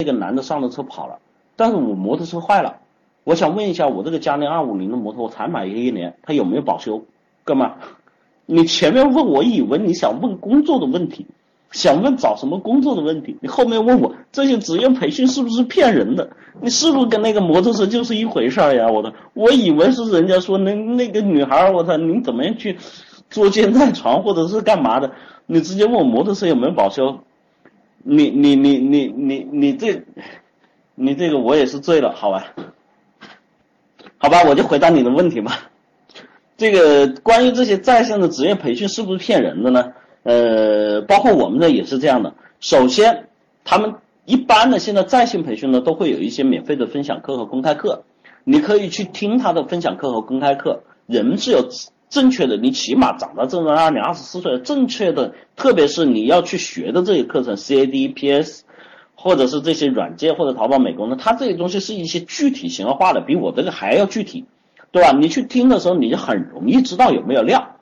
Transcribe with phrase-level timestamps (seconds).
[0.00, 1.18] 这个男的上了车跑了，
[1.56, 2.78] 但是我摩托车坏了，
[3.22, 7.04] 我想问一下，我这个嘉陵二五零的摩托我才买一年，它有没有保修？
[7.44, 7.70] 哥们，
[8.46, 11.26] 你前面问我以为你想问工作的问题，
[11.70, 16.30] 想问找什么工作的问题，你后面问我这些职业培训是不是骗人的？
[16.62, 18.88] 你是不是跟那个摩托车就是一回事儿呀？
[18.88, 22.78] 我的，我以为是人家说那那个女孩，我操，你怎么样去
[23.28, 25.10] 捉奸在床或者是干嘛的？
[25.44, 27.18] 你直接问我摩托车有没有保修？
[28.02, 30.02] 你你你你你你这，
[30.94, 32.46] 你这个我也是醉了，好吧？
[34.18, 35.70] 好吧，我就回答你的问题吧。
[36.56, 39.92] 这个关于这些在线的职业培训是不是骗人的呢？
[40.22, 42.34] 呃，包括我们的也是这样的。
[42.60, 43.28] 首先，
[43.64, 48.04] 他们一般的现在在线培训呢，都会有一些免费的分享课和公开课，
[48.44, 50.82] 你可以去听他的分享课和公开课。
[51.06, 51.68] 人是有。
[52.10, 58.64] 正确的，你起码长到这么大，你二十四岁，正确的，特别是你要去学的这些课程，CAD、PS，
[59.14, 64.44] 或者是这些软件或者淘宝美工的，它这些东西是一些具体型化的，比我这个还要具体，
[64.90, 65.12] 对吧？
[65.12, 67.76] 你去听的时候，你就很容易知道有没有料，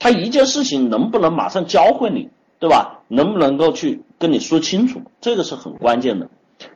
[0.00, 2.98] 他一件事情能不能马上教会你，对吧？
[3.06, 6.28] 能不能够去跟你说清楚，这个是很关键的。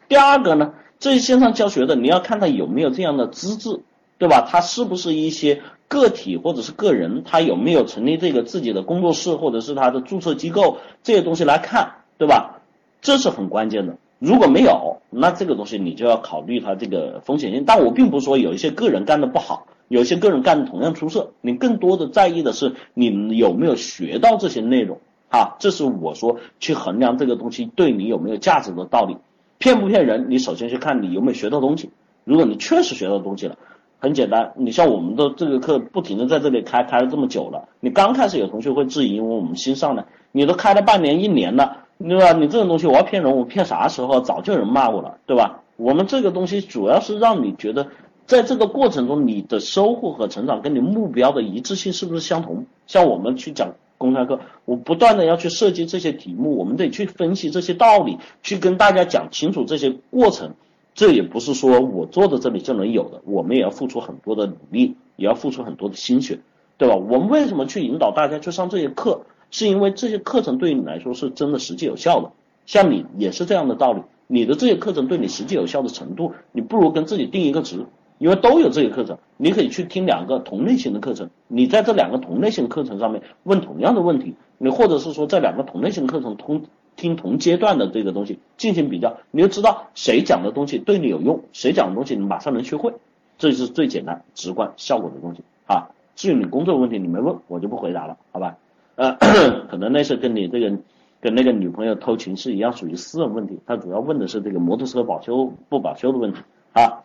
[0.08, 3.80] 第二个呢，这些线上教学的，你要看他有没有这样的资质，
[4.18, 4.46] 对吧？
[4.48, 5.60] 他是不是一些。
[5.92, 12.62] 个体或者是个人，他有没有成立这个自己的工作室，或者是他的注册机构这些东西来看，对吧？
[13.02, 13.98] 这是很关键的。
[14.18, 17.64] 如果没有，那这个东西你就要考虑它这个风险性。
[17.66, 21.32] 但我并不是说有一些个人干的不好，有些个人干的同样出色。
[21.42, 24.98] 你更多的在意的是你有没有学到这些内容
[25.28, 25.56] 啊？
[25.58, 29.18] 这是我说去衡量这个东西对你有没有价值的道理。
[29.58, 30.26] 骗不骗人？
[30.30, 31.90] 你首先去看你有没有学到东西。
[32.24, 33.58] 如果你确实学到东西了。
[34.02, 42.32] 很简单，你像我们的这个课不停的在这里开，开了这么久了，你刚开始有同学会质疑，因为我们新上的，你都开了半年一年了，对吧？
[42.32, 44.20] 你这种东西我要骗人，我骗啥时候？
[44.20, 45.60] 早就有人骂我了，对吧？
[45.76, 47.86] 我们这个东西主要是让你觉得，
[48.26, 52.66] 在这个过程中你的收获和成长跟你目标的一致性是不是相同？
[52.88, 60.54] 像我们去讲公开课，我不断的要去设计这些题目，我们得去分析这些道理，去跟大家讲清楚这些过程。
[60.94, 66.40] 这也不是说我坐在这里就能有的，我们也要付出很多的努力，也要付出很多的心血，
[66.76, 66.96] 对吧？
[66.96, 69.22] 我们为什么去引导大家去上这些课？
[69.50, 72.30] 是因为这些课程对于你来说是真的实际有效的。
[72.64, 77.86] 像你也是这样的道理，你的这些课程对你实际有效的程度，你不如跟自己定一个值，
[78.18, 86.62] 因为都有这些课程，你可以去听两个同类型的课程，你在这两个同类型课程上面问同样的问题，你或者是说在两个同类型课程通。
[86.96, 92.94] 听同阶段的这个东西进行比较，你就知道谁讲的东西对你有用，谁讲的东西你马上能学会，
[93.38, 95.90] 这是最简单、直观、效果的东西啊。
[96.14, 98.56] 至于你工作问题，你没问我就不回答了，好吧？
[98.96, 99.16] 呃，
[99.70, 100.76] 可能那是跟你这个
[101.20, 103.58] 跟那个女朋友偷情是一样，属于私人问题。
[103.66, 106.40] 他主要问的是这个摩托车保修不保修的问题
[106.74, 107.02] 啊。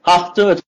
[0.00, 0.67] 好，这位。